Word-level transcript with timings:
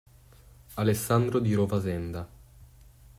Alessandro 0.77 1.37
Di 1.39 1.53
Rovasenda 1.53 2.27